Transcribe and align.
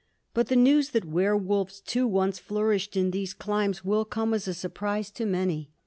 But 0.33 0.47
the 0.47 0.55
news 0.55 0.89
that 0.97 1.05
werwolves, 1.05 1.79
too, 1.79 2.07
once 2.07 2.39
flourished 2.39 2.97
in 2.97 3.11
these 3.11 3.35
climes 3.35 3.85
will 3.85 4.03
come 4.03 4.33
as 4.33 4.47
a 4.47 4.53
surprise 4.55 5.11
to 5.11 5.27
many. 5.27 5.69